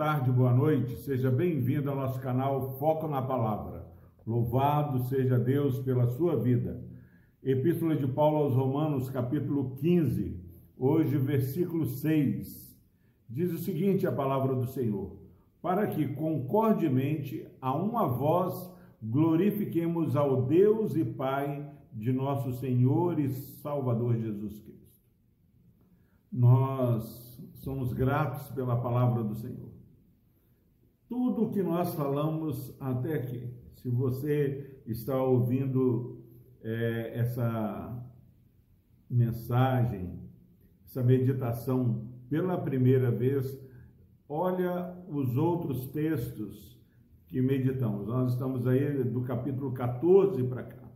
tarde, 0.00 0.32
boa 0.32 0.54
noite. 0.54 0.96
Seja 0.96 1.30
bem-vindo 1.30 1.90
ao 1.90 1.94
nosso 1.94 2.18
canal 2.20 2.78
Foco 2.78 3.06
na 3.06 3.20
Palavra. 3.20 3.86
Louvado 4.26 4.98
seja 5.00 5.38
Deus 5.38 5.78
pela 5.80 6.06
sua 6.06 6.38
vida. 6.38 6.82
Epístola 7.42 7.94
de 7.94 8.06
Paulo 8.06 8.38
aos 8.38 8.54
Romanos, 8.54 9.10
capítulo 9.10 9.76
15, 9.76 10.42
hoje, 10.78 11.18
versículo 11.18 11.84
6. 11.84 12.80
Diz 13.28 13.52
o 13.52 13.58
seguinte: 13.58 14.06
a 14.06 14.12
palavra 14.12 14.54
do 14.54 14.66
Senhor: 14.68 15.18
Para 15.60 15.86
que 15.86 16.08
concordemente 16.14 17.46
a 17.60 17.76
uma 17.76 18.06
voz 18.06 18.74
glorifiquemos 19.02 20.16
ao 20.16 20.46
Deus 20.46 20.96
e 20.96 21.04
Pai 21.04 21.70
de 21.92 22.10
nosso 22.10 22.54
Senhor 22.54 23.20
e 23.20 23.28
Salvador 23.28 24.16
Jesus 24.16 24.60
Cristo. 24.60 25.04
Nós 26.32 27.38
somos 27.52 27.92
gratos 27.92 28.48
pela 28.52 28.80
palavra 28.80 29.22
do 29.22 29.34
Senhor. 29.34 29.69
Tudo 31.10 31.46
o 31.46 31.50
que 31.50 31.60
nós 31.60 31.92
falamos 31.96 32.72
até 32.78 33.14
aqui, 33.14 33.52
se 33.74 33.90
você 33.90 34.80
está 34.86 35.20
ouvindo 35.20 36.22
é, 36.62 37.18
essa 37.18 38.00
mensagem, 39.10 40.20
essa 40.86 41.02
meditação 41.02 42.08
pela 42.28 42.56
primeira 42.56 43.10
vez, 43.10 43.60
olha 44.28 44.96
os 45.08 45.36
outros 45.36 45.88
textos 45.88 46.80
que 47.26 47.42
meditamos. 47.42 48.06
Nós 48.06 48.34
estamos 48.34 48.64
aí 48.68 49.02
do 49.02 49.22
capítulo 49.22 49.72
14 49.72 50.44
para 50.44 50.62
cá. 50.62 50.88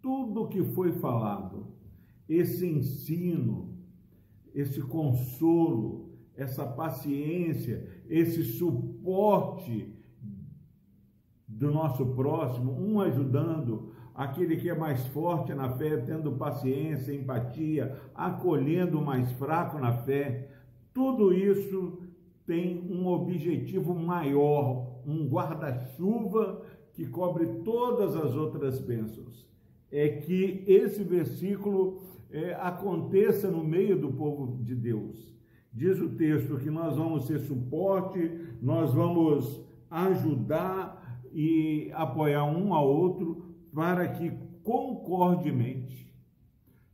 Tudo 0.00 0.48
que 0.48 0.64
foi 0.64 0.92
falado, 0.92 1.74
esse 2.26 2.66
ensino, 2.66 3.76
esse 4.54 4.80
consolo, 4.80 6.07
essa 6.38 6.64
paciência, 6.64 7.84
esse 8.08 8.44
suporte 8.44 9.92
do 11.48 11.72
nosso 11.72 12.06
próximo, 12.14 12.72
um 12.72 13.00
ajudando, 13.00 13.92
aquele 14.14 14.56
que 14.56 14.70
é 14.70 14.74
mais 14.74 15.04
forte 15.08 15.52
na 15.52 15.68
fé, 15.70 15.96
tendo 15.96 16.32
paciência, 16.32 17.12
empatia, 17.12 18.00
acolhendo 18.14 19.00
o 19.00 19.04
mais 19.04 19.32
fraco 19.32 19.80
na 19.80 19.92
fé. 19.92 20.48
Tudo 20.94 21.34
isso 21.34 21.98
tem 22.46 22.88
um 22.88 23.08
objetivo 23.08 23.92
maior, 23.92 25.00
um 25.04 25.28
guarda-chuva 25.28 26.62
que 26.92 27.04
cobre 27.06 27.46
todas 27.64 28.14
as 28.14 28.36
outras 28.36 28.80
bênçãos. 28.80 29.44
É 29.90 30.08
que 30.08 30.62
esse 30.68 31.02
versículo 31.02 32.00
é, 32.30 32.54
aconteça 32.54 33.50
no 33.50 33.64
meio 33.64 33.98
do 34.00 34.12
povo 34.12 34.62
de 34.62 34.76
Deus. 34.76 35.37
Diz 35.72 36.00
o 36.00 36.10
texto 36.10 36.58
que 36.58 36.70
nós 36.70 36.96
vamos 36.96 37.26
ser 37.26 37.40
suporte, 37.40 38.30
nós 38.60 38.92
vamos 38.92 39.60
ajudar 39.90 41.20
e 41.32 41.90
apoiar 41.94 42.44
um 42.44 42.74
ao 42.74 42.88
outro 42.88 43.44
para 43.72 44.08
que 44.08 44.32
concordemente, 44.62 46.12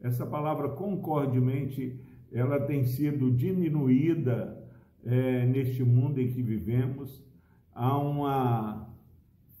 essa 0.00 0.26
palavra 0.26 0.70
concordemente, 0.70 2.00
ela 2.32 2.60
tem 2.60 2.84
sido 2.84 3.30
diminuída 3.30 4.58
é, 5.04 5.46
neste 5.46 5.84
mundo 5.84 6.20
em 6.20 6.32
que 6.32 6.42
vivemos. 6.42 7.22
Há 7.74 7.96
uma 7.98 8.88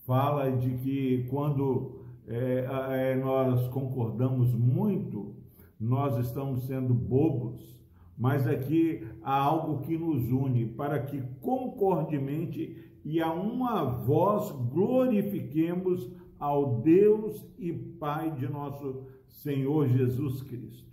fala 0.06 0.50
de 0.50 0.70
que 0.78 1.26
quando 1.30 2.02
é, 2.26 2.66
é, 2.90 3.16
nós 3.16 3.68
concordamos 3.68 4.52
muito, 4.54 5.34
nós 5.78 6.18
estamos 6.24 6.66
sendo 6.66 6.94
bobos, 6.94 7.81
mas 8.22 8.46
aqui 8.46 9.04
há 9.20 9.34
algo 9.34 9.82
que 9.82 9.98
nos 9.98 10.30
une 10.30 10.64
para 10.64 11.02
que 11.02 11.20
concordemente 11.40 12.76
e 13.04 13.20
a 13.20 13.32
uma 13.32 13.82
voz 13.82 14.48
glorifiquemos 14.72 16.08
ao 16.38 16.80
Deus 16.82 17.44
e 17.58 17.72
Pai 17.72 18.30
de 18.30 18.46
nosso 18.48 19.08
Senhor 19.26 19.88
Jesus 19.88 20.40
Cristo. 20.40 20.88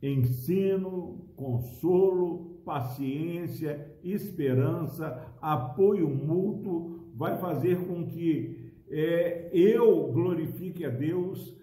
Ensino, 0.00 1.26
consolo, 1.34 2.60
paciência, 2.64 3.92
esperança, 4.04 5.34
apoio 5.42 6.08
mútuo 6.08 7.00
vai 7.12 7.38
fazer 7.38 7.84
com 7.88 8.06
que 8.06 8.70
é, 8.88 9.50
eu 9.52 10.12
glorifique 10.12 10.84
a 10.84 10.90
Deus 10.90 11.56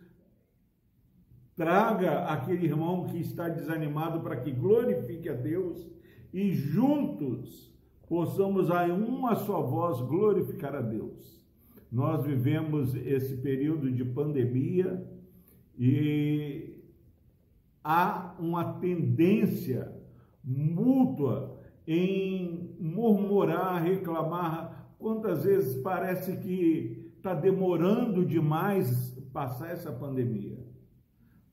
traga 1.56 2.26
aquele 2.26 2.66
irmão 2.66 3.06
que 3.06 3.20
está 3.20 3.48
desanimado 3.48 4.22
para 4.22 4.38
que 4.38 4.52
glorifique 4.52 5.30
a 5.30 5.34
Deus 5.34 5.88
e 6.34 6.52
juntos 6.52 7.72
possamos 8.08 8.72
a 8.72 8.86
uma 8.86 9.36
só 9.36 9.62
voz 9.62 10.02
glorificar 10.02 10.76
a 10.76 10.82
Deus. 10.82 11.44
Nós 11.92 12.26
vivemos 12.26 12.96
esse 12.96 13.38
período 13.38 13.92
de 13.92 14.04
pandemia 14.04 15.08
e 15.78 16.82
há 17.84 18.36
uma 18.40 18.74
tendência 18.80 19.94
mútua 20.44 21.60
em 21.88 22.76
murmurar, 22.80 23.84
reclamar. 23.84 24.96
Quantas 24.98 25.44
vezes 25.44 25.82
parece 25.82 26.38
que 26.38 27.12
está 27.18 27.34
demorando 27.34 28.26
demais 28.26 29.14
passar 29.32 29.72
essa 29.72 29.92
pandemia? 29.92 30.73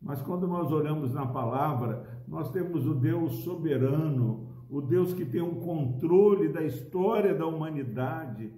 Mas 0.00 0.22
quando 0.22 0.47
nós 0.47 0.72
olhamos 0.72 1.12
na 1.12 1.27
palavra, 1.27 2.22
nós 2.27 2.50
temos 2.50 2.87
o 2.87 2.94
Deus 2.94 3.44
soberano, 3.44 4.49
o 4.71 4.81
Deus 4.81 5.12
que 5.12 5.27
tem 5.27 5.43
o 5.43 5.56
controle 5.56 6.49
da 6.49 6.62
história 6.62 7.34
da 7.34 7.47
humanidade. 7.47 8.53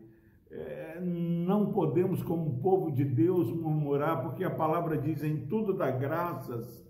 É, 0.51 1.01
não 1.01 1.73
podemos, 1.73 2.23
como 2.23 2.61
povo 2.61 2.93
de 2.93 3.05
Deus, 3.05 3.51
murmurar, 3.51 4.23
porque 4.23 4.45
a 4.45 4.51
palavra 4.51 4.97
diz: 4.97 5.25
em 5.25 5.47
tudo 5.47 5.73
dá 5.73 5.91
graças. 5.91 6.87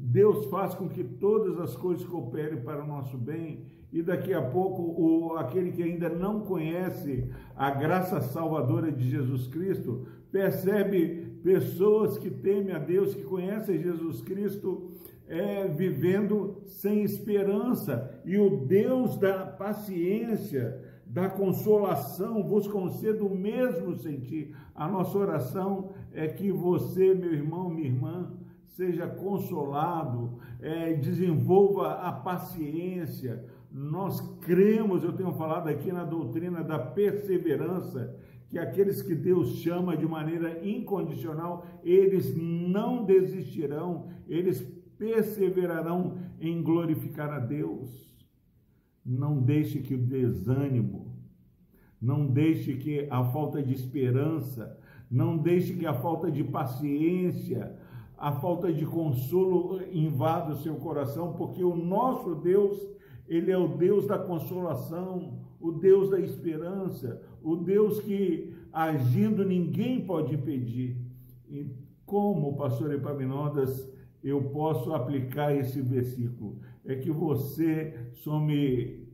Deus 0.00 0.46
faz 0.46 0.74
com 0.74 0.88
que 0.88 1.02
todas 1.02 1.58
as 1.58 1.76
coisas 1.76 2.06
cooperem 2.06 2.62
para 2.62 2.82
o 2.82 2.86
nosso 2.86 3.16
bem, 3.16 3.64
e 3.92 4.02
daqui 4.02 4.34
a 4.34 4.42
pouco 4.42 4.82
o, 4.82 5.36
aquele 5.36 5.72
que 5.72 5.82
ainda 5.82 6.08
não 6.08 6.40
conhece 6.40 7.30
a 7.54 7.70
graça 7.70 8.20
salvadora 8.20 8.90
de 8.90 9.08
Jesus 9.08 9.46
Cristo 9.46 10.06
percebe 10.30 11.38
pessoas 11.42 12.18
que 12.18 12.28
temem 12.28 12.74
a 12.74 12.78
Deus, 12.78 13.14
que 13.14 13.22
conhecem 13.22 13.82
Jesus 13.82 14.20
Cristo, 14.20 14.90
é, 15.28 15.66
vivendo 15.68 16.62
sem 16.66 17.02
esperança. 17.02 18.20
E 18.24 18.36
o 18.36 18.66
Deus 18.66 19.16
da 19.16 19.46
paciência, 19.46 20.82
da 21.06 21.28
consolação, 21.28 22.42
vos 22.42 22.66
conceda 22.66 23.24
o 23.24 23.34
mesmo 23.34 23.96
sentir. 23.96 24.54
A 24.74 24.88
nossa 24.88 25.16
oração 25.16 25.90
é 26.12 26.26
que 26.28 26.50
você, 26.50 27.14
meu 27.14 27.32
irmão, 27.32 27.70
minha 27.70 27.88
irmã, 27.88 28.32
seja 28.76 29.06
consolado, 29.06 30.38
é, 30.60 30.92
desenvolva 30.92 31.92
a 31.94 32.12
paciência. 32.12 33.44
Nós 33.78 34.22
cremos, 34.40 35.04
eu 35.04 35.12
tenho 35.12 35.34
falado 35.34 35.68
aqui 35.68 35.92
na 35.92 36.02
doutrina 36.02 36.64
da 36.64 36.78
perseverança, 36.78 38.18
que 38.48 38.58
aqueles 38.58 39.02
que 39.02 39.14
Deus 39.14 39.56
chama 39.56 39.94
de 39.94 40.06
maneira 40.06 40.66
incondicional, 40.66 41.66
eles 41.84 42.34
não 42.34 43.04
desistirão, 43.04 44.08
eles 44.26 44.62
perseverarão 44.96 46.16
em 46.40 46.62
glorificar 46.62 47.28
a 47.28 47.38
Deus. 47.38 48.16
Não 49.04 49.42
deixe 49.42 49.80
que 49.80 49.94
o 49.94 49.98
desânimo, 49.98 51.14
não 52.00 52.26
deixe 52.26 52.76
que 52.76 53.06
a 53.10 53.24
falta 53.24 53.62
de 53.62 53.74
esperança, 53.74 54.80
não 55.10 55.36
deixe 55.36 55.74
que 55.74 55.84
a 55.84 55.92
falta 55.92 56.30
de 56.30 56.42
paciência, 56.42 57.78
a 58.16 58.32
falta 58.32 58.72
de 58.72 58.86
consolo 58.86 59.82
invada 59.92 60.54
o 60.54 60.62
seu 60.62 60.76
coração, 60.76 61.34
porque 61.34 61.62
o 61.62 61.76
nosso 61.76 62.36
Deus, 62.36 62.95
ele 63.28 63.50
é 63.50 63.58
o 63.58 63.68
Deus 63.68 64.06
da 64.06 64.18
consolação, 64.18 65.38
o 65.60 65.72
Deus 65.72 66.10
da 66.10 66.20
esperança, 66.20 67.20
o 67.42 67.56
Deus 67.56 68.00
que 68.00 68.54
agindo 68.72 69.44
ninguém 69.44 70.04
pode 70.04 70.34
impedir. 70.34 70.96
E 71.48 71.70
como, 72.04 72.56
pastor 72.56 72.92
Epaminondas, 72.92 73.90
eu 74.22 74.42
posso 74.50 74.92
aplicar 74.92 75.54
esse 75.54 75.80
versículo? 75.80 76.58
É 76.84 76.94
que 76.96 77.10
você 77.10 78.10
some 78.14 79.06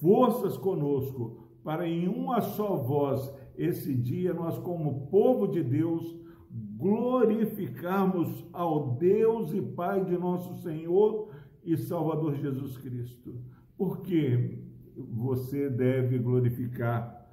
forças 0.00 0.56
conosco 0.56 1.44
para 1.62 1.86
em 1.88 2.08
uma 2.08 2.40
só 2.40 2.76
voz 2.76 3.32
esse 3.56 3.94
dia 3.94 4.32
nós 4.32 4.58
como 4.58 5.06
povo 5.08 5.46
de 5.46 5.62
Deus 5.62 6.16
glorificarmos 6.76 8.44
ao 8.52 8.94
Deus 8.96 9.52
e 9.52 9.60
Pai 9.60 10.04
de 10.04 10.16
nosso 10.16 10.54
Senhor 10.62 11.28
e 11.66 11.76
Salvador 11.76 12.36
Jesus 12.36 12.78
Cristo. 12.78 13.34
Porque 13.76 14.58
você 14.96 15.68
deve 15.68 16.18
glorificar 16.18 17.28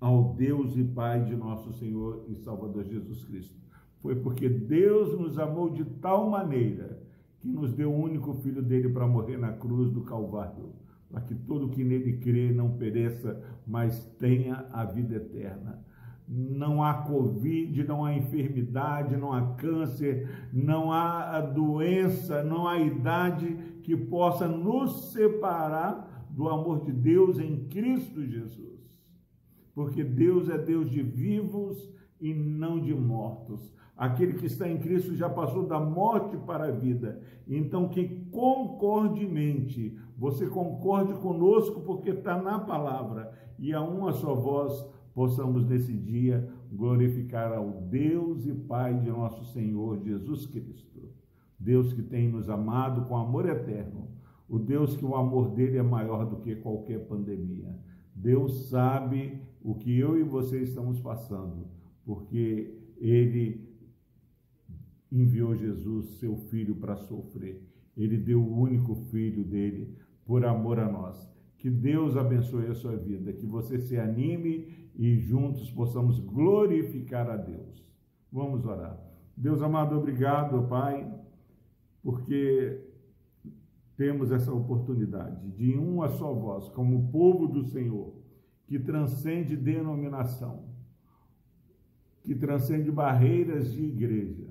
ao 0.00 0.34
Deus 0.34 0.76
e 0.76 0.84
Pai 0.84 1.24
de 1.24 1.34
nosso 1.34 1.72
Senhor 1.72 2.24
e 2.28 2.34
Salvador 2.34 2.84
Jesus 2.84 3.24
Cristo. 3.24 3.56
Foi 4.00 4.14
porque 4.16 4.48
Deus 4.48 5.18
nos 5.18 5.38
amou 5.38 5.70
de 5.70 5.84
tal 5.84 6.28
maneira 6.28 7.02
que 7.40 7.48
nos 7.48 7.72
deu 7.72 7.92
o 7.92 8.02
único 8.02 8.34
filho 8.34 8.62
dele 8.62 8.88
para 8.88 9.06
morrer 9.06 9.38
na 9.38 9.52
cruz 9.52 9.90
do 9.90 10.02
Calvário, 10.02 10.72
para 11.10 11.20
que 11.20 11.34
todo 11.34 11.68
que 11.68 11.82
nele 11.82 12.18
crê 12.18 12.52
não 12.52 12.76
pereça, 12.76 13.40
mas 13.66 14.04
tenha 14.18 14.66
a 14.72 14.84
vida 14.84 15.16
eterna. 15.16 15.84
Não 16.28 16.82
há 16.82 16.92
Covid, 16.94 17.84
não 17.84 18.04
há 18.04 18.14
enfermidade, 18.14 19.16
não 19.16 19.32
há 19.32 19.54
câncer, 19.54 20.48
não 20.52 20.92
há 20.92 21.40
doença, 21.40 22.42
não 22.42 22.68
há 22.68 22.78
idade 22.78 23.56
que 23.82 23.96
possa 23.96 24.46
nos 24.46 25.12
separar 25.12 26.26
do 26.30 26.48
amor 26.48 26.84
de 26.84 26.92
Deus 26.92 27.38
em 27.38 27.64
Cristo 27.68 28.26
Jesus. 28.26 28.78
Porque 29.74 30.04
Deus 30.04 30.50
é 30.50 30.58
Deus 30.58 30.90
de 30.90 31.02
vivos 31.02 31.90
e 32.20 32.34
não 32.34 32.78
de 32.78 32.94
mortos. 32.94 33.72
Aquele 33.96 34.34
que 34.34 34.46
está 34.46 34.68
em 34.68 34.78
Cristo 34.78 35.16
já 35.16 35.28
passou 35.28 35.66
da 35.66 35.80
morte 35.80 36.36
para 36.36 36.66
a 36.66 36.70
vida. 36.70 37.20
Então, 37.48 37.88
que 37.88 38.26
concordemente, 38.30 39.98
você 40.16 40.46
concorde 40.46 41.14
conosco, 41.14 41.80
porque 41.80 42.10
está 42.10 42.40
na 42.40 42.60
palavra, 42.60 43.32
e 43.58 43.72
a 43.72 43.80
uma 43.80 44.12
só 44.12 44.34
voz 44.34 44.86
possamos 45.18 45.66
nesse 45.66 45.92
dia 45.92 46.48
glorificar 46.72 47.52
ao 47.52 47.82
Deus 47.90 48.46
e 48.46 48.54
Pai 48.54 48.96
de 49.00 49.08
nosso 49.08 49.44
Senhor 49.46 49.98
Jesus 49.98 50.46
Cristo. 50.46 51.08
Deus 51.58 51.92
que 51.92 52.02
tem 52.02 52.28
nos 52.28 52.48
amado 52.48 53.04
com 53.06 53.16
amor 53.16 53.48
eterno, 53.48 54.12
o 54.48 54.60
Deus 54.60 54.96
que 54.96 55.04
o 55.04 55.16
amor 55.16 55.56
dele 55.56 55.76
é 55.76 55.82
maior 55.82 56.24
do 56.24 56.36
que 56.36 56.54
qualquer 56.54 57.00
pandemia. 57.08 57.76
Deus 58.14 58.68
sabe 58.68 59.42
o 59.60 59.74
que 59.74 59.98
eu 59.98 60.16
e 60.16 60.22
você 60.22 60.62
estamos 60.62 61.00
passando, 61.00 61.66
porque 62.04 62.78
ele 62.96 63.76
enviou 65.10 65.52
Jesus, 65.56 66.10
seu 66.20 66.36
filho, 66.36 66.76
para 66.76 66.94
sofrer. 66.94 67.60
Ele 67.96 68.16
deu 68.16 68.40
o 68.40 68.56
único 68.56 68.94
filho 68.94 69.42
dele 69.42 69.96
por 70.24 70.44
amor 70.44 70.78
a 70.78 70.88
nós. 70.88 71.28
Que 71.58 71.68
Deus 71.68 72.16
abençoe 72.16 72.68
a 72.68 72.74
sua 72.74 72.96
vida, 72.96 73.32
que 73.32 73.44
você 73.44 73.78
se 73.78 73.98
anime 73.98 74.90
e 74.94 75.18
juntos 75.18 75.70
possamos 75.70 76.18
glorificar 76.20 77.28
a 77.28 77.36
Deus. 77.36 77.84
Vamos 78.32 78.64
orar. 78.64 78.98
Deus 79.36 79.60
amado, 79.62 79.96
obrigado, 79.96 80.66
Pai, 80.68 81.12
porque 82.02 82.80
temos 83.96 84.30
essa 84.30 84.52
oportunidade 84.52 85.50
de 85.50 85.76
uma 85.76 86.08
só 86.08 86.32
voz, 86.32 86.68
como 86.68 87.10
povo 87.10 87.48
do 87.48 87.64
Senhor, 87.64 88.14
que 88.66 88.78
transcende 88.78 89.56
denominação, 89.56 90.64
que 92.22 92.34
transcende 92.34 92.90
barreiras 92.90 93.72
de 93.72 93.82
igreja, 93.82 94.48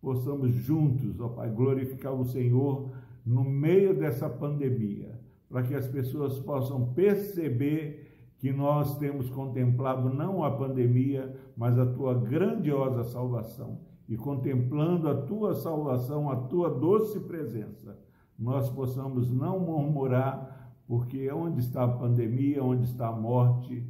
possamos 0.00 0.52
juntos, 0.52 1.18
ó 1.20 1.28
Pai, 1.28 1.50
glorificar 1.50 2.12
o 2.12 2.24
Senhor 2.24 2.90
no 3.24 3.42
meio 3.42 3.98
dessa 3.98 4.28
pandemia, 4.28 5.15
para 5.48 5.62
que 5.62 5.74
as 5.74 5.86
pessoas 5.86 6.38
possam 6.38 6.92
perceber 6.92 8.34
que 8.38 8.52
nós 8.52 8.98
temos 8.98 9.30
contemplado 9.30 10.08
não 10.08 10.44
a 10.44 10.50
pandemia, 10.50 11.34
mas 11.56 11.78
a 11.78 11.86
tua 11.86 12.14
grandiosa 12.14 13.04
salvação. 13.04 13.80
E 14.08 14.16
contemplando 14.16 15.08
a 15.08 15.22
tua 15.22 15.54
salvação, 15.54 16.30
a 16.30 16.36
tua 16.36 16.70
doce 16.70 17.18
presença, 17.20 17.98
nós 18.38 18.68
possamos 18.68 19.30
não 19.30 19.58
murmurar, 19.58 20.74
porque 20.86 21.30
onde 21.32 21.60
está 21.60 21.84
a 21.84 21.88
pandemia, 21.88 22.62
onde 22.62 22.84
está 22.84 23.08
a 23.08 23.16
morte, 23.16 23.84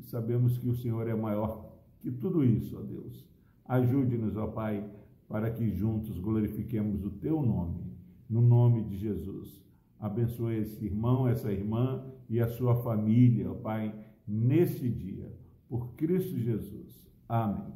sabemos 0.00 0.56
que 0.56 0.68
o 0.68 0.74
Senhor 0.74 1.08
é 1.08 1.14
maior 1.14 1.72
que 2.00 2.10
tudo 2.10 2.44
isso, 2.44 2.78
ó 2.78 2.82
Deus. 2.82 3.26
Ajude-nos, 3.64 4.36
ó 4.36 4.46
Pai 4.46 4.84
para 5.32 5.50
que 5.50 5.70
juntos 5.70 6.18
glorifiquemos 6.18 7.06
o 7.06 7.10
teu 7.10 7.40
nome, 7.40 7.90
no 8.28 8.42
nome 8.42 8.84
de 8.84 8.98
Jesus. 8.98 9.61
Abençoe 10.02 10.56
esse 10.56 10.84
irmão, 10.84 11.28
essa 11.28 11.52
irmã 11.52 12.04
e 12.28 12.40
a 12.40 12.48
sua 12.48 12.74
família, 12.82 13.48
ó 13.48 13.54
Pai, 13.54 13.94
neste 14.26 14.90
dia, 14.90 15.32
por 15.68 15.94
Cristo 15.94 16.36
Jesus. 16.36 17.08
Amém. 17.28 17.72